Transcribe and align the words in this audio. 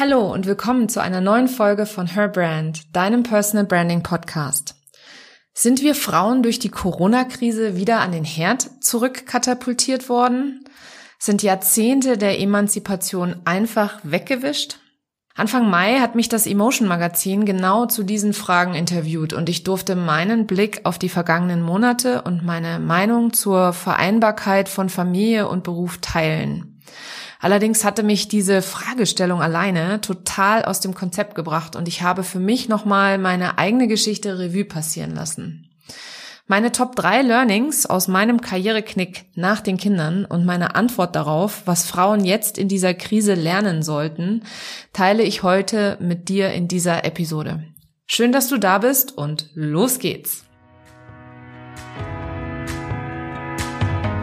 Hallo 0.00 0.32
und 0.32 0.46
willkommen 0.46 0.88
zu 0.88 1.02
einer 1.02 1.20
neuen 1.20 1.48
Folge 1.48 1.84
von 1.84 2.06
Her 2.06 2.28
Brand, 2.28 2.94
deinem 2.94 3.24
Personal 3.24 3.66
Branding 3.66 4.04
Podcast. 4.04 4.76
Sind 5.54 5.82
wir 5.82 5.96
Frauen 5.96 6.44
durch 6.44 6.60
die 6.60 6.68
Corona-Krise 6.68 7.74
wieder 7.74 7.98
an 7.98 8.12
den 8.12 8.22
Herd 8.22 8.70
zurückkatapultiert 8.80 10.08
worden? 10.08 10.62
Sind 11.18 11.42
Jahrzehnte 11.42 12.16
der 12.16 12.38
Emanzipation 12.38 13.40
einfach 13.44 13.98
weggewischt? 14.04 14.78
Anfang 15.34 15.68
Mai 15.68 15.98
hat 15.98 16.14
mich 16.14 16.28
das 16.28 16.46
Emotion 16.46 16.86
Magazin 16.86 17.44
genau 17.44 17.86
zu 17.86 18.04
diesen 18.04 18.34
Fragen 18.34 18.74
interviewt 18.74 19.32
und 19.32 19.48
ich 19.48 19.64
durfte 19.64 19.96
meinen 19.96 20.46
Blick 20.46 20.82
auf 20.84 21.00
die 21.00 21.08
vergangenen 21.08 21.60
Monate 21.60 22.22
und 22.22 22.44
meine 22.44 22.78
Meinung 22.78 23.32
zur 23.32 23.72
Vereinbarkeit 23.72 24.68
von 24.68 24.90
Familie 24.90 25.48
und 25.48 25.64
Beruf 25.64 25.98
teilen. 25.98 26.78
Allerdings 27.40 27.84
hatte 27.84 28.02
mich 28.02 28.26
diese 28.26 28.62
Fragestellung 28.62 29.40
alleine 29.40 30.00
total 30.00 30.64
aus 30.64 30.80
dem 30.80 30.94
Konzept 30.94 31.36
gebracht 31.36 31.76
und 31.76 31.86
ich 31.86 32.02
habe 32.02 32.24
für 32.24 32.40
mich 32.40 32.68
nochmal 32.68 33.18
meine 33.18 33.58
eigene 33.58 33.86
Geschichte 33.86 34.38
Revue 34.38 34.64
passieren 34.64 35.14
lassen. 35.14 35.70
Meine 36.50 36.72
Top 36.72 36.96
3 36.96 37.22
Learnings 37.22 37.84
aus 37.86 38.08
meinem 38.08 38.40
Karriereknick 38.40 39.26
nach 39.34 39.60
den 39.60 39.76
Kindern 39.76 40.24
und 40.24 40.46
meine 40.46 40.74
Antwort 40.74 41.14
darauf, 41.14 41.62
was 41.66 41.84
Frauen 41.84 42.24
jetzt 42.24 42.56
in 42.58 42.68
dieser 42.68 42.94
Krise 42.94 43.34
lernen 43.34 43.82
sollten, 43.82 44.42
teile 44.92 45.22
ich 45.22 45.42
heute 45.42 45.98
mit 46.00 46.28
dir 46.30 46.50
in 46.52 46.66
dieser 46.66 47.04
Episode. 47.04 47.64
Schön, 48.06 48.32
dass 48.32 48.48
du 48.48 48.56
da 48.56 48.78
bist 48.78 49.16
und 49.16 49.50
los 49.54 49.98
geht's! 49.98 50.44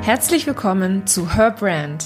Herzlich 0.02 0.48
willkommen 0.48 1.08
zu 1.08 1.36
Her 1.36 1.52
Brand 1.52 2.06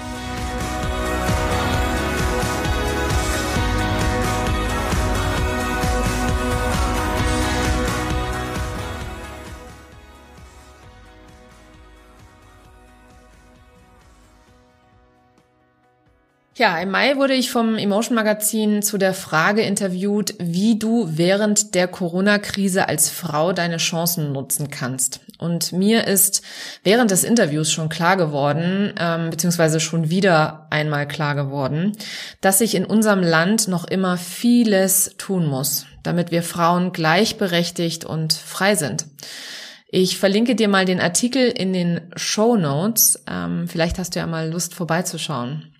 Ja, 16.61 16.77
im 16.77 16.91
Mai 16.91 17.17
wurde 17.17 17.33
ich 17.33 17.49
vom 17.49 17.75
Emotion 17.75 18.13
Magazin 18.13 18.83
zu 18.83 18.99
der 18.99 19.15
Frage 19.15 19.63
interviewt, 19.63 20.35
wie 20.37 20.77
du 20.77 21.07
während 21.09 21.73
der 21.73 21.87
Corona-Krise 21.87 22.87
als 22.87 23.09
Frau 23.09 23.51
deine 23.51 23.77
Chancen 23.77 24.31
nutzen 24.31 24.69
kannst. 24.69 25.21
Und 25.39 25.71
mir 25.73 26.05
ist 26.05 26.43
während 26.83 27.09
des 27.09 27.23
Interviews 27.23 27.71
schon 27.71 27.89
klar 27.89 28.15
geworden, 28.15 28.93
ähm, 28.99 29.31
beziehungsweise 29.31 29.79
schon 29.79 30.11
wieder 30.11 30.67
einmal 30.69 31.07
klar 31.07 31.33
geworden, 31.33 31.93
dass 32.41 32.59
sich 32.59 32.75
in 32.75 32.85
unserem 32.85 33.23
Land 33.23 33.67
noch 33.67 33.85
immer 33.85 34.17
vieles 34.17 35.15
tun 35.17 35.47
muss, 35.47 35.87
damit 36.03 36.29
wir 36.29 36.43
Frauen 36.43 36.91
gleichberechtigt 36.91 38.05
und 38.05 38.33
frei 38.33 38.75
sind. 38.75 39.07
Ich 39.89 40.19
verlinke 40.19 40.53
dir 40.53 40.67
mal 40.67 40.85
den 40.85 41.01
Artikel 41.01 41.47
in 41.49 41.73
den 41.73 42.01
Show 42.15 42.55
Notes. 42.55 43.23
Ähm, 43.27 43.67
vielleicht 43.67 43.97
hast 43.97 44.13
du 44.13 44.19
ja 44.19 44.27
mal 44.27 44.47
Lust 44.47 44.75
vorbeizuschauen. 44.75 45.70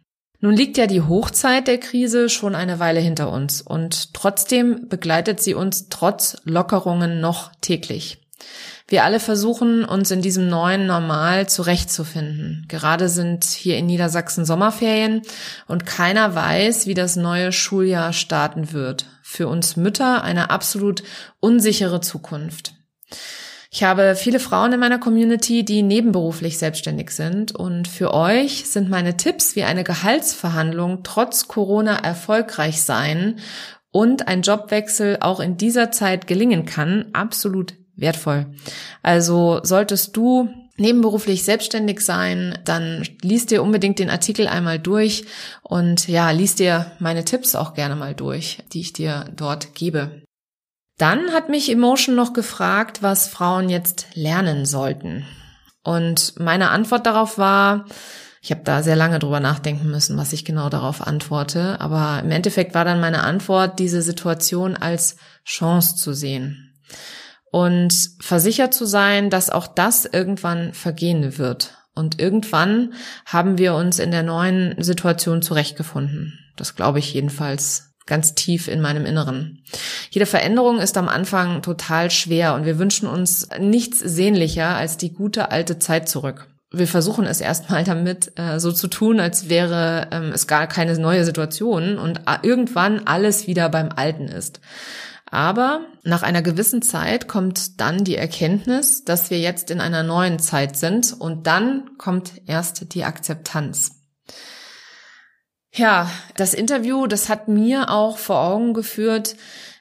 Nun 0.42 0.56
liegt 0.56 0.78
ja 0.78 0.88
die 0.88 1.02
Hochzeit 1.02 1.68
der 1.68 1.78
Krise 1.78 2.28
schon 2.28 2.56
eine 2.56 2.80
Weile 2.80 3.00
hinter 3.00 3.32
uns 3.32 3.62
und 3.62 4.14
trotzdem 4.16 4.90
begleitet 4.90 5.40
sie 5.40 5.54
uns 5.54 5.88
trotz 5.90 6.38
Lockerungen 6.44 7.22
noch 7.22 7.52
täglich. 7.62 8.18
Wir 8.88 9.06
alle 9.06 9.20
versuchen, 9.20 9.86
uns 9.86 10.10
in 10.12 10.22
diesem 10.22 10.50
neuen 10.50 10.88
Normal 10.88 11.48
zurechtzufinden. 11.48 12.66
Gerade 12.68 13.08
sind 13.08 13.46
hier 13.46 13.78
in 13.78 13.86
Niedersachsen 13.86 14.44
Sommerferien 14.44 15.22
und 15.68 15.86
keiner 15.86 16.36
weiß, 16.36 16.88
wie 16.88 16.96
das 16.96 17.16
neue 17.16 17.52
Schuljahr 17.52 18.12
starten 18.12 18.74
wird. 18.74 19.06
Für 19.22 19.48
uns 19.48 19.78
Mütter 19.78 20.24
eine 20.24 20.50
absolut 20.50 21.04
unsichere 21.40 22.02
Zukunft. 22.02 22.74
Ich 23.74 23.84
habe 23.84 24.16
viele 24.18 24.42
Frauen 24.42 24.74
in 24.74 24.82
meiner 24.82 25.00
Community, 25.00 25.64
die 25.64 25.82
nebenberuflich 25.82 26.58
selbstständig 26.58 27.12
sind 27.12 27.56
und 27.56 27.88
für 27.88 28.14
euch 28.14 28.70
sind 28.70 28.90
meine 28.90 29.16
Tipps, 29.16 29.56
wie 29.56 29.64
eine 29.64 29.86
Gehaltsverhandlung 29.86 31.04
trotz 31.04 31.48
Corona 31.48 31.96
erfolgreich 31.96 32.82
sein 32.82 33.40
und 33.90 34.28
ein 34.28 34.42
Jobwechsel 34.42 35.20
auch 35.22 35.40
in 35.40 35.56
dieser 35.56 35.90
Zeit 35.90 36.28
gelingen 36.28 36.66
kann, 36.66 37.06
absolut 37.14 37.76
wertvoll. 37.96 38.48
Also 39.04 39.62
solltest 39.64 40.18
du 40.18 40.50
nebenberuflich 40.76 41.44
selbstständig 41.46 42.02
sein, 42.02 42.60
dann 42.66 43.08
liest 43.22 43.52
dir 43.52 43.64
unbedingt 43.64 44.00
den 44.00 44.10
Artikel 44.10 44.50
einmal 44.50 44.80
durch 44.80 45.24
und 45.62 46.10
ja, 46.10 46.32
liest 46.32 46.60
dir 46.60 46.92
meine 47.00 47.24
Tipps 47.24 47.56
auch 47.56 47.74
gerne 47.74 47.96
mal 47.96 48.16
durch, 48.16 48.58
die 48.74 48.82
ich 48.82 48.92
dir 48.92 49.32
dort 49.34 49.76
gebe. 49.76 50.21
Dann 50.98 51.32
hat 51.34 51.50
mich 51.50 51.72
Emotion 51.72 52.16
noch 52.16 52.34
gefragt, 52.34 53.02
was 53.02 53.28
Frauen 53.28 53.70
jetzt 53.70 54.08
lernen 54.14 54.66
sollten. 54.66 55.26
Und 55.84 56.40
meine 56.40 56.70
Antwort 56.70 57.06
darauf 57.06 57.38
war, 57.38 57.86
ich 58.42 58.52
habe 58.52 58.62
da 58.64 58.84
sehr 58.84 58.96
lange 58.96 59.20
drüber 59.20 59.40
nachdenken 59.40 59.90
müssen, 59.90 60.18
was 60.18 60.34
ich 60.34 60.46
genau 60.46 60.70
darauf 60.70 61.06
antworte, 61.06 61.80
aber 61.80 62.22
im 62.24 62.32
Endeffekt 62.32 62.74
war 62.74 62.86
dann 62.86 63.00
meine 63.00 63.24
Antwort, 63.24 63.80
diese 63.80 64.02
Situation 64.02 64.76
als 64.76 65.18
Chance 65.46 65.96
zu 65.96 66.14
sehen 66.14 66.72
und 67.52 67.94
versichert 68.22 68.74
zu 68.74 68.86
sein, 68.86 69.30
dass 69.30 69.50
auch 69.50 69.68
das 69.68 70.06
irgendwann 70.06 70.74
vergehen 70.74 71.38
wird. 71.38 71.78
Und 71.94 72.20
irgendwann 72.20 72.94
haben 73.26 73.58
wir 73.58 73.76
uns 73.76 74.00
in 74.00 74.12
der 74.12 74.24
neuen 74.24 74.82
Situation 74.82 75.42
zurechtgefunden. 75.42 76.40
Das 76.56 76.76
glaube 76.76 77.00
ich 77.00 77.14
jedenfalls 77.14 77.91
ganz 78.12 78.36
tief 78.36 78.68
in 78.68 78.82
meinem 78.82 79.06
Inneren. 79.06 79.64
Jede 80.10 80.26
Veränderung 80.26 80.80
ist 80.80 80.98
am 80.98 81.08
Anfang 81.08 81.62
total 81.62 82.12
schwer 82.12 82.56
und 82.56 82.66
wir 82.66 82.78
wünschen 82.78 83.08
uns 83.08 83.48
nichts 83.58 84.00
sehnlicher 84.00 84.76
als 84.76 84.98
die 84.98 85.14
gute 85.14 85.50
alte 85.50 85.80
Zeit 85.80 86.10
zurück. 86.10 86.48
Wir 86.74 86.88
versuchen 86.88 87.26
es 87.26 87.40
erstmal 87.40 87.84
damit 87.86 88.38
äh, 88.38 88.60
so 88.60 88.74
zu 88.74 88.90
tun, 88.90 89.22
als 89.22 89.48
wäre 89.48 90.10
ähm, 90.12 90.34
es 90.34 90.46
gar 90.46 90.68
keine 90.68 91.00
neue 91.00 91.24
Situation 91.24 91.98
und 91.98 92.20
irgendwann 92.44 93.08
alles 93.08 93.48
wieder 93.48 93.70
beim 93.70 93.88
Alten 93.96 94.28
ist. 94.28 94.60
Aber 95.28 95.86
nach 96.04 96.22
einer 96.22 96.42
gewissen 96.42 96.82
Zeit 96.82 97.30
kommt 97.30 97.80
dann 97.80 98.04
die 98.04 98.18
Erkenntnis, 98.18 99.06
dass 99.06 99.30
wir 99.30 99.40
jetzt 99.40 99.72
in 99.72 99.80
einer 99.80 100.04
neuen 100.04 100.38
Zeit 100.40 100.76
sind 100.76 101.16
und 101.18 101.48
dann 101.48 101.92
kommt 101.98 102.34
erst 102.46 102.94
die 102.94 103.06
Akzeptanz. 103.06 104.01
Ja, 105.74 106.10
das 106.36 106.54
Interview, 106.54 107.08
das 107.08 107.30
hat 107.30 107.48
mir 107.48 107.90
auch 107.90 108.18
vor 108.18 108.42
Augen 108.42 108.74
geführt, 108.74 109.36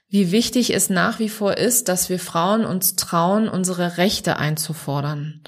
wie 0.08 0.30
wichtig 0.30 0.72
es 0.72 0.88
nach 0.88 1.18
wie 1.18 1.28
vor 1.28 1.56
ist, 1.56 1.88
dass 1.88 2.08
wir 2.08 2.18
Frauen 2.18 2.64
uns 2.64 2.96
trauen, 2.96 3.48
unsere 3.48 3.96
Rechte 3.96 4.36
einzufordern. 4.38 5.42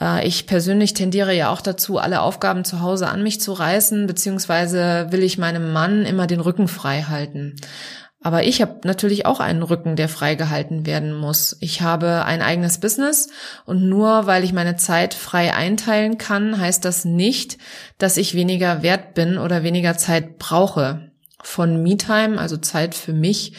Äh, 0.00 0.26
ich 0.26 0.46
persönlich 0.46 0.94
tendiere 0.94 1.34
ja 1.34 1.50
auch 1.50 1.60
dazu, 1.60 1.98
alle 1.98 2.20
Aufgaben 2.20 2.64
zu 2.64 2.80
Hause 2.80 3.08
an 3.08 3.22
mich 3.22 3.40
zu 3.40 3.52
reißen, 3.52 4.06
beziehungsweise 4.06 5.08
will 5.10 5.22
ich 5.22 5.38
meinem 5.38 5.72
Mann 5.72 6.04
immer 6.04 6.26
den 6.26 6.40
Rücken 6.40 6.68
frei 6.68 7.02
halten. 7.02 7.56
Aber 8.20 8.42
ich 8.42 8.60
habe 8.60 8.80
natürlich 8.82 9.26
auch 9.26 9.38
einen 9.38 9.62
Rücken, 9.62 9.94
der 9.94 10.08
freigehalten 10.08 10.86
werden 10.86 11.14
muss. 11.14 11.56
Ich 11.60 11.82
habe 11.82 12.24
ein 12.24 12.42
eigenes 12.42 12.80
Business 12.80 13.28
und 13.64 13.88
nur 13.88 14.26
weil 14.26 14.42
ich 14.42 14.52
meine 14.52 14.76
Zeit 14.76 15.14
frei 15.14 15.54
einteilen 15.54 16.18
kann, 16.18 16.58
heißt 16.58 16.84
das 16.84 17.04
nicht, 17.04 17.58
dass 17.96 18.16
ich 18.16 18.34
weniger 18.34 18.82
wert 18.82 19.14
bin 19.14 19.38
oder 19.38 19.62
weniger 19.62 19.96
Zeit 19.96 20.38
brauche. 20.38 21.12
Von 21.40 21.82
Me-Time, 21.82 22.38
also 22.38 22.56
Zeit 22.56 22.96
für 22.96 23.12
mich, 23.12 23.52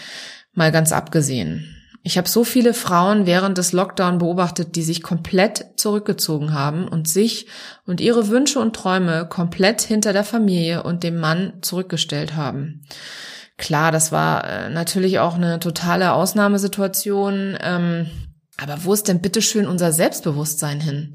mal 0.53 0.73
ganz 0.73 0.91
abgesehen. 0.91 1.75
Ich 2.03 2.17
habe 2.17 2.27
so 2.27 2.43
viele 2.43 2.73
Frauen 2.73 3.25
während 3.25 3.57
des 3.57 3.71
Lockdown 3.71 4.19
beobachtet, 4.19 4.75
die 4.75 4.83
sich 4.83 5.03
komplett 5.03 5.65
zurückgezogen 5.75 6.53
haben 6.53 6.87
und 6.87 7.07
sich 7.07 7.47
und 7.85 8.01
ihre 8.01 8.29
Wünsche 8.29 8.59
und 8.59 8.75
Träume 8.75 9.27
komplett 9.29 9.81
hinter 9.81 10.11
der 10.11 10.23
Familie 10.23 10.83
und 10.83 11.03
dem 11.03 11.17
Mann 11.17 11.53
zurückgestellt 11.61 12.35
haben. 12.35 12.81
Klar, 13.59 13.91
das 13.91 14.11
war 14.11 14.45
äh, 14.45 14.69
natürlich 14.69 15.19
auch 15.19 15.35
eine 15.35 15.59
totale 15.59 16.13
Ausnahmesituation. 16.13 17.57
Ähm, 17.61 18.09
aber 18.57 18.83
wo 18.83 18.93
ist 18.93 19.07
denn 19.07 19.21
bitteschön 19.21 19.67
unser 19.67 19.91
Selbstbewusstsein 19.91 20.81
hin? 20.81 21.13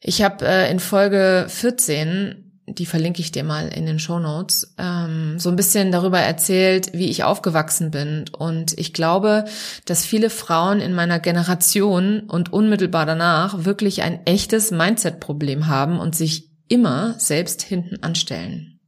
Ich 0.00 0.22
habe 0.22 0.46
äh, 0.46 0.70
in 0.70 0.80
Folge 0.80 1.46
14 1.48 2.44
die 2.66 2.86
verlinke 2.86 3.20
ich 3.20 3.30
dir 3.30 3.44
mal 3.44 3.68
in 3.68 3.84
den 3.84 3.98
Show 3.98 4.18
Notes, 4.18 4.74
ähm, 4.78 5.38
so 5.38 5.50
ein 5.50 5.56
bisschen 5.56 5.92
darüber 5.92 6.18
erzählt, 6.18 6.92
wie 6.94 7.10
ich 7.10 7.22
aufgewachsen 7.22 7.90
bin. 7.90 8.24
Und 8.36 8.78
ich 8.78 8.94
glaube, 8.94 9.44
dass 9.84 10.06
viele 10.06 10.30
Frauen 10.30 10.80
in 10.80 10.94
meiner 10.94 11.20
Generation 11.20 12.20
und 12.20 12.52
unmittelbar 12.52 13.04
danach 13.04 13.64
wirklich 13.64 14.02
ein 14.02 14.24
echtes 14.26 14.70
Mindset-Problem 14.70 15.66
haben 15.66 16.00
und 16.00 16.16
sich 16.16 16.50
immer 16.68 17.14
selbst 17.18 17.62
hinten 17.62 18.02
anstellen. 18.02 18.80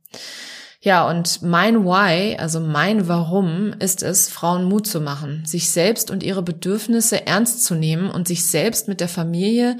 Ja, 0.87 1.11
und 1.11 1.43
mein 1.43 1.85
Why, 1.85 2.37
also 2.39 2.61
mein 2.61 3.09
Warum, 3.09 3.73
ist 3.81 4.05
es, 4.05 4.29
Frauen 4.29 4.63
Mut 4.63 4.87
zu 4.87 5.01
machen, 5.01 5.45
sich 5.45 5.69
selbst 5.69 6.13
und 6.13 6.23
ihre 6.23 6.45
Bedürfnisse 6.45 7.27
ernst 7.27 7.65
zu 7.65 7.75
nehmen 7.75 8.09
und 8.09 8.29
sich 8.29 8.47
selbst 8.47 8.87
mit 8.87 9.01
der 9.01 9.09
Familie, 9.09 9.79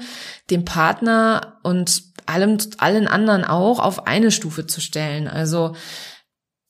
dem 0.49 0.65
Partner 0.65 1.59
und 1.63 2.03
allem, 2.25 2.57
allen 2.79 3.07
anderen 3.07 3.45
auch 3.45 3.79
auf 3.79 4.05
eine 4.05 4.31
Stufe 4.31 4.67
zu 4.67 4.81
stellen. 4.81 5.29
Also, 5.29 5.77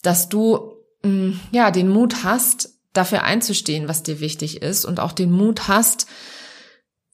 dass 0.04 0.30
du, 0.30 0.83
mm, 1.01 1.31
ja, 1.51 1.72
den 1.72 1.90
Mut 1.90 2.24
hast, 2.24 2.69
dafür 2.94 3.24
einzustehen, 3.24 3.88
was 3.88 4.04
dir 4.04 4.19
wichtig 4.19 4.62
ist 4.62 4.86
und 4.86 5.00
auch 5.00 5.13
den 5.13 5.31
Mut 5.31 5.68
hast, 5.68 6.06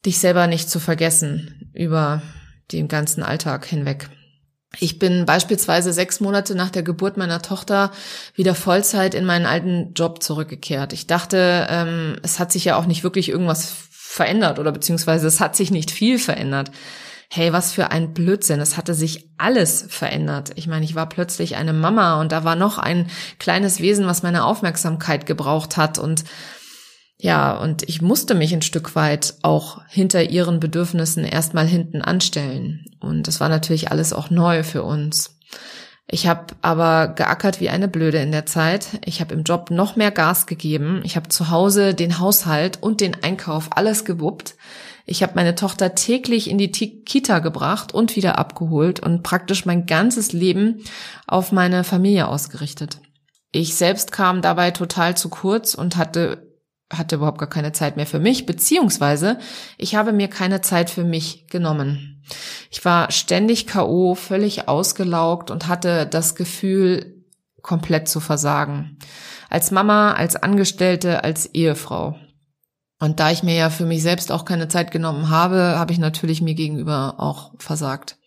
dich 0.05 0.19
selber 0.19 0.47
nicht 0.47 0.69
zu 0.69 0.81
vergessen 0.81 1.71
über 1.73 2.21
den 2.73 2.89
ganzen 2.89 3.23
Alltag 3.23 3.65
hinweg. 3.65 4.09
Ich 4.79 4.97
bin 4.97 5.25
beispielsweise 5.25 5.93
sechs 5.93 6.19
Monate 6.19 6.55
nach 6.55 6.71
der 6.71 6.83
Geburt 6.83 7.15
meiner 7.15 7.41
Tochter 7.41 7.91
wieder 8.35 8.55
Vollzeit 8.55 9.13
in 9.13 9.25
meinen 9.25 9.45
alten 9.45 9.93
Job 9.93 10.23
zurückgekehrt. 10.23 10.93
Ich 10.93 11.05
dachte, 11.05 11.67
ähm, 11.69 12.15
es 12.23 12.39
hat 12.39 12.51
sich 12.51 12.65
ja 12.65 12.75
auch 12.75 12.85
nicht 12.85 13.03
wirklich 13.03 13.29
irgendwas 13.29 13.71
verändert 13.91 14.59
oder 14.59 14.71
beziehungsweise 14.71 15.27
es 15.27 15.39
hat 15.39 15.55
sich 15.55 15.69
nicht 15.69 15.91
viel 15.91 16.17
verändert. 16.17 16.71
Hey, 17.29 17.51
was 17.53 17.71
für 17.71 17.91
ein 17.91 18.13
Blödsinn. 18.13 18.59
Es 18.59 18.77
hatte 18.77 18.93
sich 18.93 19.29
alles 19.37 19.85
verändert. 19.89 20.51
Ich 20.55 20.67
meine, 20.67 20.85
ich 20.85 20.93
war 20.93 21.09
plötzlich 21.09 21.55
eine 21.55 21.73
Mama 21.73 22.19
und 22.19 22.31
da 22.31 22.43
war 22.43 22.55
noch 22.55 22.77
ein 22.77 23.09
kleines 23.39 23.79
Wesen, 23.79 24.05
was 24.05 24.21
meine 24.21 24.43
Aufmerksamkeit 24.43 25.25
gebraucht 25.25 25.77
hat 25.77 25.97
und 25.97 26.23
ja, 27.23 27.55
und 27.55 27.87
ich 27.87 28.01
musste 28.01 28.35
mich 28.35 28.53
ein 28.53 28.61
Stück 28.61 28.97
weit 28.97 29.35
auch 29.43 29.79
hinter 29.87 30.29
ihren 30.29 30.59
Bedürfnissen 30.59 31.23
erstmal 31.23 31.65
hinten 31.65 32.01
anstellen. 32.01 32.83
Und 32.99 33.29
das 33.29 33.39
war 33.39 33.47
natürlich 33.47 33.89
alles 33.91 34.11
auch 34.11 34.29
neu 34.29 34.61
für 34.63 34.83
uns. 34.83 35.39
Ich 36.05 36.27
habe 36.27 36.47
aber 36.61 37.07
geackert 37.07 37.61
wie 37.61 37.69
eine 37.69 37.87
Blöde 37.87 38.17
in 38.17 38.33
der 38.33 38.45
Zeit. 38.45 38.99
Ich 39.05 39.21
habe 39.21 39.33
im 39.35 39.43
Job 39.43 39.71
noch 39.71 39.95
mehr 39.95 40.11
Gas 40.11 40.47
gegeben. 40.47 40.99
Ich 41.05 41.15
habe 41.15 41.29
zu 41.29 41.49
Hause 41.49 41.93
den 41.93 42.19
Haushalt 42.19 42.83
und 42.83 42.99
den 42.99 43.23
Einkauf 43.23 43.69
alles 43.71 44.03
gewuppt. 44.03 44.55
Ich 45.05 45.23
habe 45.23 45.31
meine 45.35 45.55
Tochter 45.55 45.95
täglich 45.95 46.49
in 46.49 46.57
die 46.57 46.71
Kita 46.71 47.39
gebracht 47.39 47.93
und 47.93 48.17
wieder 48.17 48.37
abgeholt 48.37 48.99
und 48.99 49.23
praktisch 49.23 49.65
mein 49.65 49.85
ganzes 49.85 50.33
Leben 50.33 50.83
auf 51.25 51.53
meine 51.53 51.85
Familie 51.85 52.27
ausgerichtet. 52.27 52.99
Ich 53.53 53.75
selbst 53.75 54.11
kam 54.11 54.41
dabei 54.41 54.71
total 54.71 55.15
zu 55.15 55.29
kurz 55.29 55.73
und 55.73 55.95
hatte 55.95 56.42
hatte 56.97 57.15
überhaupt 57.15 57.39
gar 57.39 57.49
keine 57.49 57.71
Zeit 57.71 57.97
mehr 57.97 58.05
für 58.05 58.19
mich, 58.19 58.45
beziehungsweise 58.45 59.39
ich 59.77 59.95
habe 59.95 60.13
mir 60.13 60.27
keine 60.27 60.61
Zeit 60.61 60.89
für 60.89 61.03
mich 61.03 61.47
genommen. 61.47 62.23
Ich 62.71 62.83
war 62.85 63.11
ständig 63.11 63.67
KO, 63.67 64.15
völlig 64.15 64.67
ausgelaugt 64.67 65.51
und 65.51 65.67
hatte 65.67 66.05
das 66.05 66.35
Gefühl, 66.35 67.23
komplett 67.61 68.07
zu 68.07 68.19
versagen. 68.19 68.97
Als 69.49 69.71
Mama, 69.71 70.13
als 70.13 70.35
Angestellte, 70.35 71.23
als 71.23 71.47
Ehefrau. 71.47 72.15
Und 72.99 73.19
da 73.19 73.31
ich 73.31 73.43
mir 73.43 73.55
ja 73.55 73.69
für 73.69 73.85
mich 73.85 74.01
selbst 74.01 74.31
auch 74.31 74.45
keine 74.45 74.67
Zeit 74.67 74.91
genommen 74.91 75.29
habe, 75.29 75.77
habe 75.77 75.91
ich 75.91 75.99
natürlich 75.99 76.41
mir 76.41 76.53
gegenüber 76.53 77.15
auch 77.17 77.53
versagt. 77.57 78.17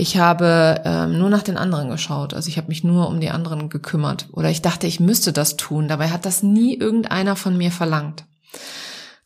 Ich 0.00 0.16
habe 0.16 0.80
ähm, 0.84 1.18
nur 1.18 1.28
nach 1.28 1.42
den 1.42 1.56
anderen 1.56 1.90
geschaut. 1.90 2.32
Also 2.32 2.48
ich 2.48 2.56
habe 2.56 2.68
mich 2.68 2.84
nur 2.84 3.08
um 3.08 3.18
die 3.18 3.30
anderen 3.30 3.68
gekümmert. 3.68 4.28
Oder 4.32 4.48
ich 4.48 4.62
dachte, 4.62 4.86
ich 4.86 5.00
müsste 5.00 5.32
das 5.32 5.56
tun. 5.56 5.88
Dabei 5.88 6.10
hat 6.10 6.24
das 6.24 6.44
nie 6.44 6.76
irgendeiner 6.76 7.34
von 7.34 7.58
mir 7.58 7.72
verlangt. 7.72 8.24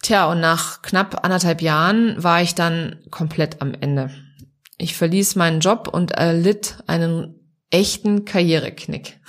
Tja, 0.00 0.24
und 0.30 0.40
nach 0.40 0.80
knapp 0.80 1.24
anderthalb 1.24 1.60
Jahren 1.60 2.14
war 2.24 2.40
ich 2.40 2.54
dann 2.54 2.96
komplett 3.10 3.60
am 3.60 3.74
Ende. 3.78 4.12
Ich 4.78 4.96
verließ 4.96 5.36
meinen 5.36 5.60
Job 5.60 5.88
und 5.92 6.12
erlitt 6.12 6.78
einen 6.86 7.34
echten 7.70 8.24
Karriereknick. 8.24 9.20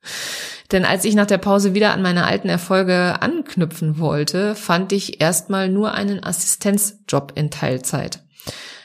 Denn 0.72 0.86
als 0.86 1.04
ich 1.04 1.14
nach 1.14 1.26
der 1.26 1.38
Pause 1.38 1.74
wieder 1.74 1.92
an 1.92 2.00
meine 2.00 2.24
alten 2.24 2.48
Erfolge 2.48 3.20
anknüpfen 3.20 3.98
wollte, 3.98 4.54
fand 4.54 4.92
ich 4.92 5.20
erstmal 5.20 5.68
nur 5.68 5.92
einen 5.92 6.24
Assistenzjob 6.24 7.32
in 7.34 7.50
Teilzeit. 7.50 8.20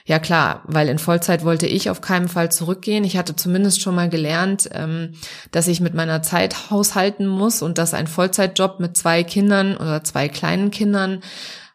Ja 0.07 0.19
klar, 0.19 0.62
weil 0.66 0.88
in 0.88 1.00
Vollzeit 1.00 1.44
wollte 1.44 1.66
ich 1.66 1.90
auf 1.90 2.00
keinen 2.00 2.28
Fall 2.28 2.52
zurückgehen. 2.52 3.04
Ich 3.04 3.18
hatte 3.18 3.36
zumindest 3.36 3.81
schon 3.81 3.96
mal 3.96 4.07
gelernt, 4.07 4.69
ähm, 4.72 5.13
dass 5.50 5.68
ich 5.68 5.81
mit 5.81 5.96
meiner 5.96 6.22
Zeit 6.22 6.69
haushalten 6.69 7.25
muss 7.25 7.63
und 7.63 7.80
dass 7.80 7.96
ein 7.96 8.06
Vollzeitjob 8.06 8.80
mit 8.80 8.96
zwei 8.96 9.24
Kindern 9.24 9.75
oder 9.75 10.04
zwei 10.04 10.30
kleinen 10.30 10.69
Kindern 10.69 11.22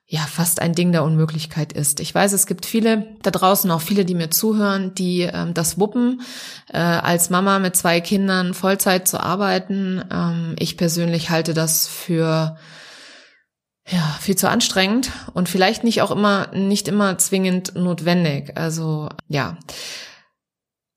ja 0.06 0.20
fast 0.20 0.62
ein 0.62 0.74
Ding 0.74 0.92
der 0.92 1.02
Unmöglichkeit 1.02 1.72
ist. 1.72 1.98
Ich 1.98 2.14
weiß, 2.14 2.32
es 2.32 2.46
gibt 2.46 2.66
viele 2.66 3.16
da 3.22 3.32
draußen, 3.32 3.70
auch 3.72 3.80
viele, 3.80 4.04
die 4.04 4.14
mir 4.14 4.30
zuhören, 4.30 4.94
die 4.94 5.22
ähm, 5.22 5.52
das 5.52 5.78
wuppen, 5.80 6.22
äh, 6.72 6.78
als 6.78 7.30
Mama 7.30 7.58
mit 7.58 7.74
zwei 7.74 8.00
Kindern 8.00 8.54
Vollzeit 8.54 9.08
zu 9.08 9.20
arbeiten. 9.20 10.04
Ähm, 10.12 10.54
ich 10.58 10.76
persönlich 10.76 11.30
halte 11.30 11.52
das 11.52 11.88
für 11.88 12.56
ja, 13.90 14.16
viel 14.20 14.36
zu 14.36 14.48
anstrengend 14.48 15.10
und 15.34 15.48
vielleicht 15.48 15.84
nicht 15.84 16.00
auch 16.02 16.10
immer, 16.10 16.48
nicht 16.54 16.88
immer 16.88 17.18
zwingend 17.18 17.74
notwendig. 17.74 18.56
Also, 18.56 19.08
ja. 19.28 19.58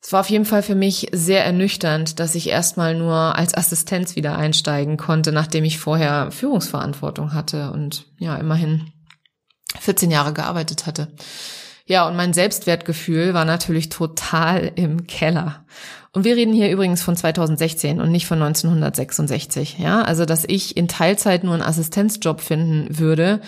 Es 0.01 0.11
war 0.11 0.19
auf 0.19 0.29
jeden 0.29 0.45
Fall 0.45 0.63
für 0.63 0.75
mich 0.75 1.07
sehr 1.13 1.45
ernüchternd, 1.45 2.19
dass 2.19 2.35
ich 2.35 2.49
erstmal 2.49 2.93
nur 2.93 3.37
als 3.37 3.55
Assistenz 3.55 4.15
wieder 4.15 4.37
einsteigen 4.37 4.97
konnte, 4.97 5.31
nachdem 5.31 5.63
ich 5.63 5.79
vorher 5.79 6.29
Führungsverantwortung 6.31 7.33
hatte 7.33 7.71
und 7.71 8.05
ja, 8.17 8.35
immerhin 8.35 8.91
14 9.79 10.11
Jahre 10.11 10.33
gearbeitet 10.33 10.85
hatte. 10.85 11.13
Ja, 11.85 12.07
und 12.07 12.15
mein 12.15 12.33
Selbstwertgefühl 12.33 13.33
war 13.33 13.45
natürlich 13.45 13.89
total 13.89 14.71
im 14.75 15.07
Keller. 15.07 15.65
Und 16.13 16.25
wir 16.25 16.35
reden 16.35 16.53
hier 16.53 16.71
übrigens 16.71 17.01
von 17.01 17.15
2016 17.15 17.99
und 17.99 18.11
nicht 18.11 18.27
von 18.27 18.41
1966. 18.41 19.79
Ja, 19.79 20.03
also 20.03 20.25
dass 20.25 20.45
ich 20.47 20.77
in 20.77 20.87
Teilzeit 20.87 21.43
nur 21.43 21.55
einen 21.55 21.63
Assistenzjob 21.63 22.39
finden 22.39 22.99
würde, 22.99 23.41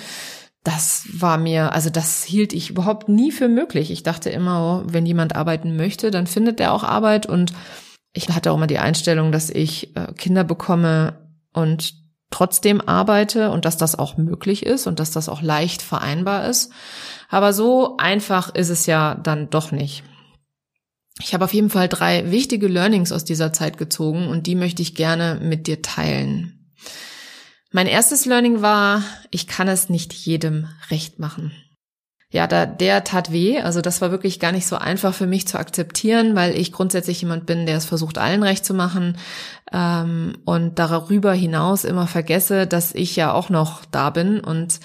das 0.64 1.06
war 1.14 1.38
mir, 1.38 1.74
also 1.74 1.92
das 1.92 2.24
hielt 2.24 2.52
ich 2.52 2.72
überhaupt 2.72 3.08
nie 3.08 3.32
für 3.32 3.48
möglich. 3.48 3.92
Ich 3.92 4.02
dachte 4.02 4.32
immer, 4.32 4.84
oh, 4.84 4.92
wenn 4.92 5.06
jemand 5.06 5.36
arbeiten 5.36 5.78
möchte, 5.78 6.10
dann 6.10 6.26
findet 6.26 6.60
er 6.60 6.74
auch 6.74 6.84
Arbeit. 6.84 7.28
Und 7.28 7.54
ich 8.14 8.30
hatte 8.30 8.52
auch 8.52 8.56
immer 8.56 8.66
die 8.66 8.80
Einstellung, 8.80 9.32
dass 9.32 9.52
ich 9.52 9.96
äh, 9.96 10.12
Kinder 10.14 10.44
bekomme 10.44 11.20
und 11.54 11.94
trotzdem 12.32 12.82
arbeite 12.82 13.52
und 13.52 13.66
dass 13.66 13.78
das 13.78 13.98
auch 13.98 14.18
möglich 14.18 14.66
ist 14.66 14.88
und 14.88 15.00
dass 15.00 15.12
das 15.12 15.30
auch 15.30 15.44
leicht 15.44 15.84
vereinbar 15.84 16.48
ist. 16.48 16.72
Aber 17.30 17.54
so 17.54 17.98
einfach 17.98 18.54
ist 18.56 18.70
es 18.70 18.88
ja 18.88 19.14
dann 19.14 19.52
doch 19.52 19.72
nicht. 19.72 20.04
Ich 21.22 21.34
habe 21.34 21.45
auf 21.45 21.54
jeden 21.54 21.69
Fall 21.69 21.88
drei 21.88 22.30
wichtige 22.31 22.68
Learnings 22.68 23.12
aus 23.12 23.24
dieser 23.24 23.54
Zeit 23.54 23.78
gezogen 23.78 24.28
und 24.28 24.48
die 24.48 24.56
möchte 24.56 24.81
ich 24.81 24.95
gerne 24.95 25.40
mit 25.42 25.68
dir 25.68 25.81
teilen. 25.81 26.72
Mein 27.72 27.88
erstes 27.88 28.26
Learning 28.26 28.62
war, 28.62 29.04
ich 29.31 29.48
kann 29.48 29.68
es 29.68 29.90
nicht 29.90 30.14
jedem 30.14 30.68
recht 30.90 31.19
machen. 31.19 31.52
Ja, 32.31 32.48
da, 32.48 32.66
der 32.66 33.06
tat 33.06 33.31
weh. 33.31 33.60
Also 33.60 33.80
das 33.80 34.02
war 34.02 34.12
wirklich 34.12 34.42
gar 34.42 34.52
nicht 34.52 34.68
so 34.68 34.76
einfach 34.76 35.14
für 35.14 35.28
mich 35.28 35.48
zu 35.48 35.57
akzeptieren, 35.57 36.36
weil 36.36 36.57
ich 36.57 36.74
grundsätzlich 36.74 37.22
jemand 37.22 37.45
bin, 37.45 37.66
der 37.66 37.78
es 37.78 37.86
versucht, 37.86 38.18
allen 38.18 38.44
recht 38.44 38.66
zu 38.66 38.74
machen 38.74 39.18
ähm, 39.72 40.38
und 40.44 40.78
darüber 40.80 41.34
hinaus 41.34 41.86
immer 41.86 42.07
vergesse, 42.07 42.68
dass 42.68 42.94
ich 42.94 43.16
ja 43.16 43.31
auch 43.31 43.50
noch 43.50 43.86
da 43.86 44.10
bin 44.10 44.42
und 44.42 44.81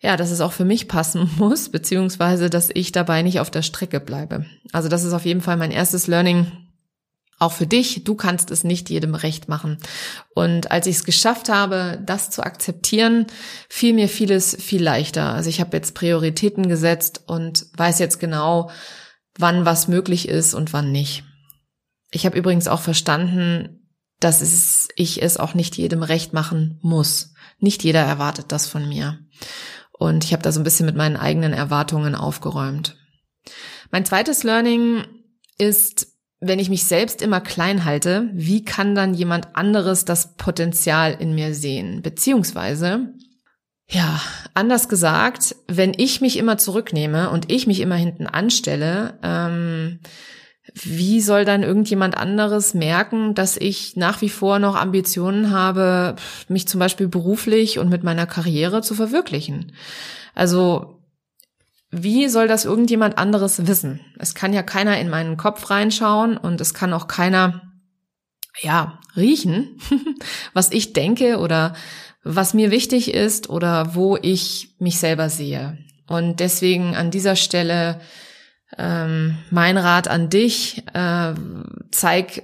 ja, 0.00 0.16
dass 0.16 0.30
es 0.30 0.40
auch 0.40 0.52
für 0.52 0.64
mich 0.64 0.88
passen 0.88 1.30
muss, 1.38 1.70
beziehungsweise 1.70 2.50
dass 2.50 2.70
ich 2.72 2.92
dabei 2.92 3.22
nicht 3.22 3.40
auf 3.40 3.50
der 3.50 3.62
Strecke 3.62 4.00
bleibe. 4.00 4.46
Also 4.72 4.88
das 4.88 5.04
ist 5.04 5.12
auf 5.12 5.24
jeden 5.24 5.40
Fall 5.40 5.56
mein 5.56 5.70
erstes 5.70 6.06
Learning. 6.06 6.52
Auch 7.40 7.52
für 7.52 7.68
dich, 7.68 8.02
du 8.02 8.16
kannst 8.16 8.50
es 8.50 8.64
nicht 8.64 8.90
jedem 8.90 9.14
recht 9.14 9.48
machen. 9.48 9.78
Und 10.34 10.72
als 10.72 10.88
ich 10.88 10.96
es 10.96 11.04
geschafft 11.04 11.48
habe, 11.48 12.02
das 12.04 12.30
zu 12.30 12.42
akzeptieren, 12.42 13.26
fiel 13.68 13.94
mir 13.94 14.08
vieles 14.08 14.56
viel 14.60 14.82
leichter. 14.82 15.34
Also 15.34 15.48
ich 15.48 15.60
habe 15.60 15.76
jetzt 15.76 15.94
Prioritäten 15.94 16.68
gesetzt 16.68 17.22
und 17.28 17.66
weiß 17.76 18.00
jetzt 18.00 18.18
genau, 18.18 18.70
wann 19.36 19.64
was 19.64 19.86
möglich 19.86 20.28
ist 20.28 20.52
und 20.52 20.72
wann 20.72 20.90
nicht. 20.90 21.22
Ich 22.10 22.26
habe 22.26 22.36
übrigens 22.36 22.66
auch 22.66 22.80
verstanden, 22.80 23.88
dass 24.18 24.40
es, 24.40 24.88
ich 24.96 25.22
es 25.22 25.36
auch 25.36 25.54
nicht 25.54 25.76
jedem 25.76 26.02
recht 26.02 26.32
machen 26.32 26.80
muss. 26.82 27.34
Nicht 27.60 27.84
jeder 27.84 28.00
erwartet 28.00 28.46
das 28.48 28.66
von 28.66 28.88
mir. 28.88 29.20
Und 29.98 30.24
ich 30.24 30.32
habe 30.32 30.42
da 30.42 30.52
so 30.52 30.60
ein 30.60 30.64
bisschen 30.64 30.86
mit 30.86 30.96
meinen 30.96 31.16
eigenen 31.16 31.52
Erwartungen 31.52 32.14
aufgeräumt. 32.14 32.96
Mein 33.90 34.04
zweites 34.04 34.44
Learning 34.44 35.04
ist, 35.58 36.06
wenn 36.40 36.58
ich 36.58 36.70
mich 36.70 36.84
selbst 36.84 37.20
immer 37.20 37.40
klein 37.40 37.84
halte, 37.84 38.30
wie 38.32 38.64
kann 38.64 38.94
dann 38.94 39.14
jemand 39.14 39.56
anderes 39.56 40.04
das 40.04 40.36
Potenzial 40.36 41.16
in 41.18 41.34
mir 41.34 41.54
sehen? 41.54 42.02
Beziehungsweise, 42.02 43.12
ja, 43.90 44.20
anders 44.54 44.88
gesagt, 44.88 45.56
wenn 45.66 45.94
ich 45.96 46.20
mich 46.20 46.36
immer 46.36 46.58
zurücknehme 46.58 47.30
und 47.30 47.50
ich 47.50 47.66
mich 47.66 47.80
immer 47.80 47.96
hinten 47.96 48.26
anstelle, 48.26 49.18
ähm, 49.22 50.00
wie 50.74 51.20
soll 51.20 51.44
dann 51.44 51.62
irgendjemand 51.62 52.16
anderes 52.16 52.74
merken, 52.74 53.34
dass 53.34 53.56
ich 53.56 53.96
nach 53.96 54.20
wie 54.20 54.28
vor 54.28 54.58
noch 54.58 54.76
Ambitionen 54.76 55.50
habe, 55.50 56.16
mich 56.48 56.68
zum 56.68 56.78
Beispiel 56.78 57.08
beruflich 57.08 57.78
und 57.78 57.88
mit 57.88 58.04
meiner 58.04 58.26
Karriere 58.26 58.82
zu 58.82 58.94
verwirklichen? 58.94 59.72
Also, 60.34 61.00
wie 61.90 62.28
soll 62.28 62.48
das 62.48 62.64
irgendjemand 62.64 63.16
anderes 63.16 63.66
wissen? 63.66 64.00
Es 64.18 64.34
kann 64.34 64.52
ja 64.52 64.62
keiner 64.62 64.98
in 64.98 65.08
meinen 65.08 65.36
Kopf 65.36 65.70
reinschauen 65.70 66.36
und 66.36 66.60
es 66.60 66.74
kann 66.74 66.92
auch 66.92 67.08
keiner, 67.08 67.62
ja, 68.60 68.98
riechen, 69.16 69.78
was 70.52 70.70
ich 70.70 70.92
denke 70.92 71.38
oder 71.38 71.74
was 72.22 72.52
mir 72.52 72.70
wichtig 72.70 73.14
ist 73.14 73.48
oder 73.48 73.94
wo 73.94 74.18
ich 74.20 74.74
mich 74.78 74.98
selber 74.98 75.30
sehe. 75.30 75.78
Und 76.06 76.40
deswegen 76.40 76.94
an 76.94 77.10
dieser 77.10 77.36
Stelle 77.36 78.00
ähm, 78.76 79.38
mein 79.50 79.78
Rat 79.78 80.08
an 80.08 80.28
dich, 80.28 80.82
äh, 80.92 81.34
zeig 81.90 82.42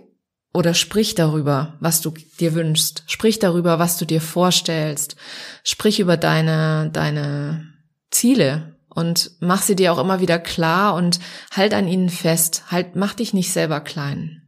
oder 0.54 0.72
sprich 0.72 1.14
darüber, 1.16 1.74
was 1.80 2.00
du 2.00 2.14
dir 2.38 2.54
wünschst. 2.54 3.02
Sprich 3.06 3.40
darüber, 3.40 3.78
was 3.78 3.98
du 3.98 4.04
dir 4.04 4.20
vorstellst. 4.20 5.16
Sprich 5.64 5.98
über 5.98 6.16
deine, 6.16 6.90
deine 6.92 7.66
Ziele 8.10 8.76
und 8.88 9.32
mach 9.40 9.62
sie 9.62 9.74
dir 9.74 9.92
auch 9.92 9.98
immer 9.98 10.20
wieder 10.20 10.38
klar 10.38 10.94
und 10.94 11.18
halt 11.50 11.74
an 11.74 11.88
ihnen 11.88 12.08
fest. 12.08 12.64
Halt, 12.70 12.94
mach 12.94 13.14
dich 13.14 13.34
nicht 13.34 13.52
selber 13.52 13.80
klein. 13.80 14.42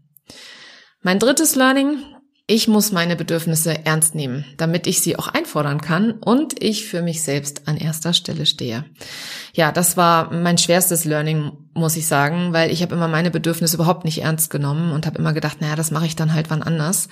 Mein 1.03 1.19
drittes 1.19 1.57
Learning, 1.57 1.99
ich 2.47 2.69
muss 2.69 2.93
meine 2.93 3.17
Bedürfnisse 3.17 3.85
ernst 3.85 4.15
nehmen, 4.15 4.45
damit 4.57 4.87
ich 4.87 5.01
sie 5.01 5.17
auch 5.17 5.27
einfordern 5.27 5.81
kann 5.81 6.13
und 6.13 6.63
ich 6.63 6.87
für 6.87 7.03
mich 7.03 7.23
selbst 7.23 7.67
an 7.67 7.77
erster 7.77 8.13
Stelle 8.13 8.47
stehe. 8.47 8.85
Ja, 9.57 9.73
das 9.73 9.97
war 9.97 10.35
mein 10.35 10.59
schwerstes 10.59 11.07
Learning, 11.07 11.51
muss 11.73 11.97
ich 11.97 12.07
sagen, 12.07 12.53
weil 12.53 12.71
ich 12.71 12.83
habe 12.83 12.95
immer 12.95 13.09
meine 13.09 13.31
Bedürfnisse 13.31 13.77
überhaupt 13.77 14.05
nicht 14.05 14.23
ernst 14.23 14.51
genommen 14.51 14.93
und 14.93 15.07
habe 15.07 15.17
immer 15.17 15.33
gedacht, 15.33 15.63
naja, 15.63 15.77
das 15.77 15.91
mache 15.91 16.05
ich 16.05 16.15
dann 16.15 16.35
halt 16.35 16.51
wann 16.51 16.63
anders. 16.63 17.09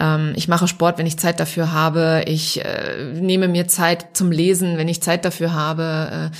Ähm, 0.00 0.32
ich 0.34 0.48
mache 0.48 0.68
Sport, 0.68 0.96
wenn 0.96 1.04
ich 1.04 1.18
Zeit 1.18 1.38
dafür 1.38 1.70
habe. 1.74 2.22
Ich 2.26 2.64
äh, 2.64 3.12
nehme 3.12 3.46
mir 3.46 3.68
Zeit 3.68 4.16
zum 4.16 4.32
Lesen, 4.32 4.78
wenn 4.78 4.88
ich 4.88 5.02
Zeit 5.02 5.26
dafür 5.26 5.52
habe. 5.52 6.30
Äh, 6.32 6.36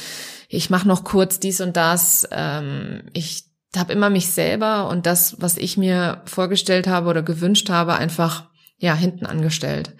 ich 0.49 0.71
mache 0.71 0.89
noch 0.89 1.05
kurz 1.05 1.39
dies 1.39 1.61
und 1.61 1.77
das. 1.77 2.27
Ähm, 2.33 3.03
ich 3.13 3.45
habe 3.77 3.93
immer 3.93 4.09
mich 4.09 4.29
selber 4.29 4.89
und 4.89 5.05
das, 5.05 5.37
was 5.39 5.59
ich 5.59 5.77
mir 5.77 6.23
vorgestellt 6.25 6.87
habe 6.87 7.11
oder 7.11 7.23
gewünscht 7.23 7.69
habe, 7.69 7.93
einfach 7.97 8.45
ja 8.79 8.95
hinten 8.95 9.27
angestellt. 9.27 9.93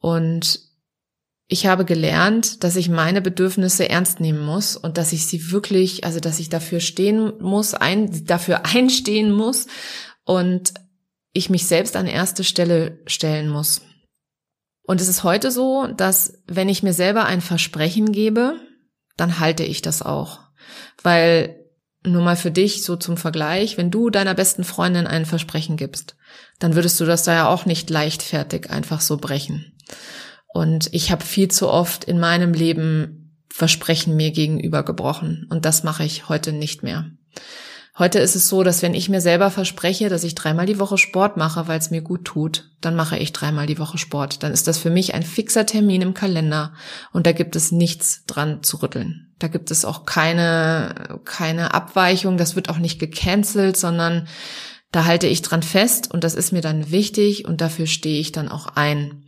Und 0.00 0.69
ich 1.52 1.66
habe 1.66 1.84
gelernt, 1.84 2.62
dass 2.62 2.76
ich 2.76 2.88
meine 2.88 3.20
Bedürfnisse 3.20 3.88
ernst 3.88 4.20
nehmen 4.20 4.38
muss 4.38 4.76
und 4.76 4.96
dass 4.96 5.12
ich 5.12 5.26
sie 5.26 5.50
wirklich, 5.50 6.04
also 6.04 6.20
dass 6.20 6.38
ich 6.38 6.48
dafür 6.48 6.78
stehen 6.78 7.32
muss, 7.40 7.74
ein, 7.74 8.24
dafür 8.24 8.64
einstehen 8.72 9.32
muss 9.32 9.66
und 10.24 10.72
ich 11.32 11.50
mich 11.50 11.66
selbst 11.66 11.96
an 11.96 12.06
erste 12.06 12.44
Stelle 12.44 13.00
stellen 13.06 13.48
muss. 13.48 13.82
Und 14.84 15.00
es 15.00 15.08
ist 15.08 15.24
heute 15.24 15.50
so, 15.50 15.88
dass 15.88 16.40
wenn 16.46 16.68
ich 16.68 16.84
mir 16.84 16.92
selber 16.92 17.24
ein 17.24 17.40
Versprechen 17.40 18.12
gebe, 18.12 18.54
dann 19.16 19.40
halte 19.40 19.64
ich 19.64 19.82
das 19.82 20.02
auch. 20.02 20.38
Weil 21.02 21.64
nur 22.04 22.22
mal 22.22 22.36
für 22.36 22.52
dich 22.52 22.84
so 22.84 22.94
zum 22.94 23.16
Vergleich, 23.16 23.76
wenn 23.76 23.90
du 23.90 24.08
deiner 24.08 24.34
besten 24.34 24.62
Freundin 24.62 25.08
ein 25.08 25.26
Versprechen 25.26 25.76
gibst, 25.76 26.14
dann 26.60 26.76
würdest 26.76 27.00
du 27.00 27.06
das 27.06 27.24
da 27.24 27.34
ja 27.34 27.48
auch 27.48 27.66
nicht 27.66 27.90
leichtfertig 27.90 28.70
einfach 28.70 29.00
so 29.00 29.16
brechen. 29.16 29.76
Und 30.52 30.88
ich 30.92 31.10
habe 31.10 31.24
viel 31.24 31.48
zu 31.48 31.68
oft 31.68 32.04
in 32.04 32.18
meinem 32.18 32.52
Leben 32.52 33.20
Versprechen 33.52 34.16
mir 34.16 34.30
gegenüber 34.30 34.84
gebrochen 34.84 35.46
und 35.50 35.64
das 35.64 35.82
mache 35.82 36.04
ich 36.04 36.28
heute 36.28 36.52
nicht 36.52 36.84
mehr. 36.84 37.10
Heute 37.98 38.20
ist 38.20 38.36
es 38.36 38.48
so, 38.48 38.62
dass 38.62 38.80
wenn 38.80 38.94
ich 38.94 39.08
mir 39.08 39.20
selber 39.20 39.50
verspreche, 39.50 40.08
dass 40.08 40.24
ich 40.24 40.36
dreimal 40.36 40.64
die 40.64 40.78
Woche 40.78 40.96
Sport 40.96 41.36
mache, 41.36 41.66
weil 41.66 41.78
es 41.78 41.90
mir 41.90 42.00
gut 42.00 42.24
tut, 42.24 42.70
dann 42.80 42.94
mache 42.94 43.18
ich 43.18 43.32
dreimal 43.32 43.66
die 43.66 43.78
Woche 43.78 43.98
Sport. 43.98 44.42
Dann 44.42 44.52
ist 44.52 44.68
das 44.68 44.78
für 44.78 44.88
mich 44.88 45.12
ein 45.12 45.24
fixer 45.24 45.66
Termin 45.66 46.00
im 46.00 46.14
Kalender 46.14 46.72
und 47.12 47.26
da 47.26 47.32
gibt 47.32 47.56
es 47.56 47.72
nichts 47.72 48.24
dran 48.26 48.62
zu 48.62 48.78
rütteln. 48.78 49.34
Da 49.40 49.48
gibt 49.48 49.70
es 49.70 49.84
auch 49.84 50.06
keine, 50.06 51.20
keine 51.24 51.74
Abweichung, 51.74 52.38
das 52.38 52.56
wird 52.56 52.70
auch 52.70 52.78
nicht 52.78 53.00
gecancelt, 53.00 53.76
sondern 53.76 54.28
da 54.92 55.04
halte 55.04 55.26
ich 55.26 55.42
dran 55.42 55.62
fest 55.62 56.10
und 56.10 56.24
das 56.24 56.34
ist 56.34 56.52
mir 56.52 56.62
dann 56.62 56.90
wichtig 56.90 57.46
und 57.46 57.60
dafür 57.60 57.86
stehe 57.86 58.20
ich 58.20 58.32
dann 58.32 58.48
auch 58.48 58.68
ein. 58.76 59.24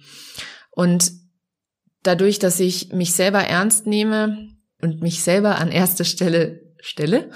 Und 0.73 1.13
dadurch, 2.03 2.39
dass 2.39 2.59
ich 2.59 2.93
mich 2.93 3.13
selber 3.13 3.41
ernst 3.41 3.87
nehme 3.87 4.49
und 4.81 5.01
mich 5.01 5.23
selber 5.23 5.59
an 5.59 5.71
erste 5.71 6.05
Stelle 6.05 6.61
stelle, 6.81 7.31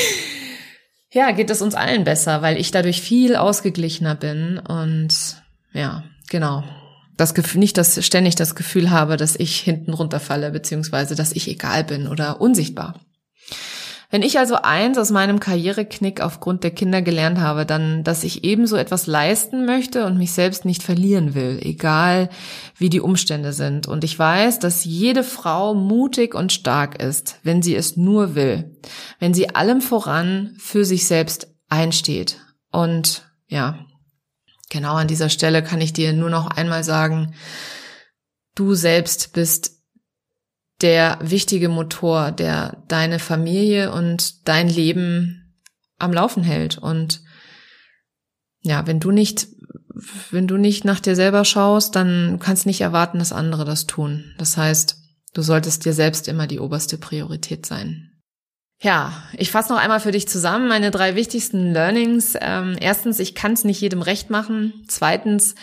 ja, 1.10 1.32
geht 1.32 1.50
es 1.50 1.62
uns 1.62 1.74
allen 1.74 2.04
besser, 2.04 2.42
weil 2.42 2.58
ich 2.58 2.70
dadurch 2.70 3.02
viel 3.02 3.36
ausgeglichener 3.36 4.14
bin 4.14 4.58
und 4.58 5.42
ja, 5.72 6.04
genau. 6.30 6.62
Das 7.16 7.34
Gefühl, 7.34 7.60
nicht, 7.60 7.78
dass 7.78 8.04
ständig 8.04 8.34
das 8.34 8.54
Gefühl 8.54 8.90
habe, 8.90 9.16
dass 9.16 9.36
ich 9.36 9.58
hinten 9.58 9.94
runterfalle, 9.94 10.50
beziehungsweise, 10.50 11.14
dass 11.14 11.32
ich 11.32 11.48
egal 11.48 11.82
bin 11.82 12.08
oder 12.08 12.42
unsichtbar. 12.42 13.05
Wenn 14.08 14.22
ich 14.22 14.38
also 14.38 14.56
eins 14.56 14.98
aus 14.98 15.10
meinem 15.10 15.40
Karriereknick 15.40 16.20
aufgrund 16.20 16.62
der 16.62 16.70
Kinder 16.70 17.02
gelernt 17.02 17.38
habe, 17.38 17.66
dann, 17.66 18.04
dass 18.04 18.22
ich 18.22 18.44
ebenso 18.44 18.76
etwas 18.76 19.06
leisten 19.06 19.66
möchte 19.66 20.06
und 20.06 20.16
mich 20.16 20.32
selbst 20.32 20.64
nicht 20.64 20.82
verlieren 20.82 21.34
will, 21.34 21.58
egal 21.60 22.28
wie 22.76 22.88
die 22.88 23.00
Umstände 23.00 23.52
sind. 23.52 23.88
Und 23.88 24.04
ich 24.04 24.16
weiß, 24.16 24.60
dass 24.60 24.84
jede 24.84 25.24
Frau 25.24 25.74
mutig 25.74 26.34
und 26.34 26.52
stark 26.52 27.02
ist, 27.02 27.40
wenn 27.42 27.62
sie 27.62 27.74
es 27.74 27.96
nur 27.96 28.36
will, 28.36 28.76
wenn 29.18 29.34
sie 29.34 29.54
allem 29.54 29.80
voran 29.80 30.54
für 30.58 30.84
sich 30.84 31.06
selbst 31.06 31.48
einsteht. 31.68 32.38
Und 32.70 33.28
ja, 33.48 33.78
genau 34.70 34.94
an 34.94 35.08
dieser 35.08 35.30
Stelle 35.30 35.64
kann 35.64 35.80
ich 35.80 35.92
dir 35.92 36.12
nur 36.12 36.30
noch 36.30 36.46
einmal 36.46 36.84
sagen, 36.84 37.34
du 38.54 38.74
selbst 38.74 39.32
bist 39.32 39.75
der 40.82 41.18
wichtige 41.22 41.68
Motor, 41.68 42.32
der 42.32 42.82
deine 42.88 43.18
Familie 43.18 43.92
und 43.92 44.46
dein 44.48 44.68
Leben 44.68 45.54
am 45.98 46.12
Laufen 46.12 46.42
hält. 46.42 46.78
Und 46.78 47.22
ja, 48.60 48.86
wenn 48.86 49.00
du 49.00 49.10
nicht, 49.10 49.46
wenn 50.30 50.46
du 50.46 50.56
nicht 50.56 50.84
nach 50.84 51.00
dir 51.00 51.16
selber 51.16 51.44
schaust, 51.44 51.96
dann 51.96 52.38
kannst 52.40 52.66
nicht 52.66 52.80
erwarten, 52.80 53.18
dass 53.18 53.32
andere 53.32 53.64
das 53.64 53.86
tun. 53.86 54.34
Das 54.38 54.56
heißt, 54.56 54.98
du 55.32 55.42
solltest 55.42 55.84
dir 55.84 55.94
selbst 55.94 56.28
immer 56.28 56.46
die 56.46 56.60
oberste 56.60 56.98
Priorität 56.98 57.64
sein. 57.64 58.12
Ja, 58.78 59.22
ich 59.32 59.50
fasse 59.50 59.72
noch 59.72 59.80
einmal 59.80 60.00
für 60.00 60.12
dich 60.12 60.28
zusammen 60.28 60.68
meine 60.68 60.90
drei 60.90 61.14
wichtigsten 61.14 61.72
Learnings. 61.72 62.36
Ähm, 62.38 62.76
erstens, 62.78 63.18
ich 63.20 63.34
kann 63.34 63.54
es 63.54 63.64
nicht 63.64 63.80
jedem 63.80 64.02
recht 64.02 64.28
machen. 64.28 64.84
Zweitens, 64.86 65.54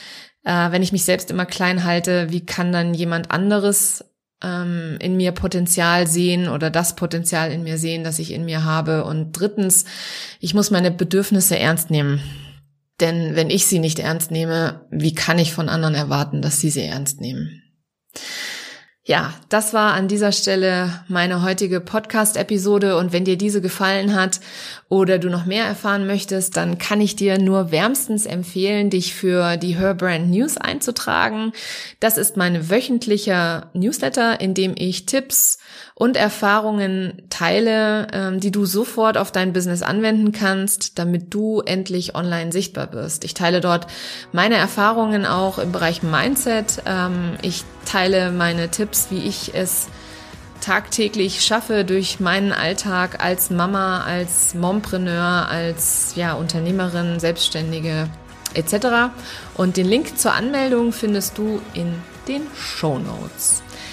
äh, 0.44 0.72
wenn 0.72 0.82
ich 0.82 0.92
mich 0.92 1.06
selbst 1.06 1.30
immer 1.30 1.46
klein 1.46 1.84
halte, 1.84 2.32
wie 2.32 2.44
kann 2.44 2.72
dann 2.72 2.96
jemand 2.96 3.30
anderes 3.30 4.04
ähm, 4.44 4.98
in 5.00 5.16
mir 5.16 5.32
Potenzial 5.32 6.08
sehen 6.08 6.48
oder 6.48 6.70
das 6.70 6.96
Potenzial 6.96 7.52
in 7.52 7.64
mir 7.64 7.78
sehen, 7.78 8.04
das 8.04 8.20
ich 8.20 8.32
in 8.32 8.46
mir 8.46 8.64
habe. 8.64 9.06
Und 9.06 9.32
drittens, 9.32 9.86
ich 10.40 10.54
muss 10.54 10.72
meine 10.72 10.92
Bedürfnisse 10.92 11.58
ernst 11.58 11.90
nehmen. 11.90 12.22
Denn 13.00 13.36
wenn 13.36 13.50
ich 13.50 13.66
sie 13.66 13.80
nicht 13.80 14.00
ernst 14.00 14.30
nehme, 14.30 14.86
wie 14.92 15.16
kann 15.16 15.40
ich 15.40 15.54
von 15.54 15.70
anderen 15.70 15.96
erwarten, 15.96 16.42
dass 16.42 16.60
sie 16.60 16.70
sie 16.70 16.84
ernst 16.84 17.22
nehmen? 17.22 17.64
Ja, 19.06 19.34
das 19.50 19.74
war 19.74 19.96
an 19.96 20.08
dieser 20.08 20.32
Stelle 20.32 21.04
meine 21.10 21.44
heutige 21.44 21.82
Podcast-Episode 21.82 22.96
und 22.96 23.12
wenn 23.12 23.26
dir 23.26 23.38
diese 23.38 23.60
gefallen 23.60 24.16
hat 24.16 24.40
oder 24.88 25.20
du 25.20 25.30
noch 25.30 25.46
mehr 25.46 25.66
erfahren 25.66 26.08
möchtest, 26.08 26.56
dann 26.56 26.78
kann 26.78 27.02
ich 27.02 27.18
dir 27.18 27.38
nur 27.38 27.70
wärmstens 27.70 28.26
empfehlen, 28.26 28.90
dich 28.90 29.14
für 29.14 29.58
die 29.58 29.78
Her 29.78 29.94
Brand 29.94 30.30
News 30.30 30.56
einzutragen. 30.56 31.52
Das 32.00 32.18
ist 32.18 32.38
mein 32.38 32.70
wöchentlicher 32.70 33.70
Newsletter, 33.74 34.40
in 34.40 34.54
dem 34.54 34.74
ich 34.78 35.06
Tipps 35.06 35.58
und 35.96 36.18
Erfahrungen 36.18 37.24
teile, 37.30 38.08
ähm, 38.12 38.40
die 38.40 38.52
du 38.52 38.66
sofort 38.66 39.18
auf 39.18 39.32
dein 39.32 39.54
Business 39.54 39.84
anwenden 39.84 40.32
kannst, 40.32 40.98
damit 40.98 41.34
du 41.34 41.62
endlich 41.62 42.16
online 42.16 42.52
sichtbar 42.52 42.94
wirst. 42.94 43.24
Ich 43.24 43.34
teile 43.34 43.62
dort 43.62 43.88
meine 44.32 44.56
Erfahrungen 44.56 45.26
auch 45.26 45.60
im 45.60 45.72
Bereich 45.72 46.02
Mindset. 46.02 46.82
Ähm, 46.86 47.34
ich 47.42 47.64
teile 47.86 48.32
meine 48.32 48.70
Tipps, 48.70 49.08
wie 49.12 49.28
ich 49.28 49.54
es 49.54 49.88
tagtäglich 50.62 51.42
schaffe 51.42 51.84
durch 51.84 52.20
meinen 52.20 52.54
Alltag 52.54 53.24
als 53.24 53.50
Mama, 53.50 54.02
als 54.04 54.56
Mompreneur, 54.56 55.48
als 55.50 56.14
ja, 56.16 56.34
Unternehmerin, 56.34 57.20
Selbstständige 57.20 58.10
etc. 58.54 59.14
Und 59.56 59.78
den 59.78 59.88
Link 59.88 60.18
zur 60.18 60.34
Anmeldung 60.34 60.94
findest 60.94 61.38
du 61.38 61.62
in 61.74 61.94
den 62.28 62.44
Show 62.56 62.98
Notes. 62.98 63.62